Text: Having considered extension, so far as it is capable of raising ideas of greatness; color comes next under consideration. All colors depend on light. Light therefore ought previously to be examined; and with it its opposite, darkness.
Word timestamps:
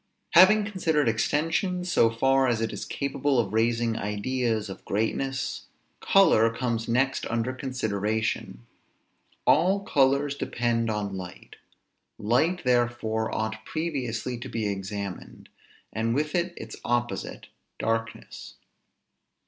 Having 0.31 0.65
considered 0.65 1.07
extension, 1.07 1.85
so 1.85 2.09
far 2.09 2.47
as 2.47 2.59
it 2.59 2.73
is 2.73 2.85
capable 2.85 3.37
of 3.37 3.53
raising 3.53 3.95
ideas 3.99 4.67
of 4.67 4.83
greatness; 4.83 5.67
color 5.99 6.49
comes 6.51 6.87
next 6.87 7.23
under 7.27 7.53
consideration. 7.53 8.65
All 9.45 9.81
colors 9.81 10.33
depend 10.33 10.89
on 10.89 11.15
light. 11.15 11.57
Light 12.17 12.63
therefore 12.63 13.31
ought 13.31 13.63
previously 13.63 14.39
to 14.39 14.49
be 14.49 14.65
examined; 14.67 15.49
and 15.93 16.15
with 16.15 16.33
it 16.33 16.55
its 16.57 16.77
opposite, 16.83 17.49
darkness. 17.77 18.55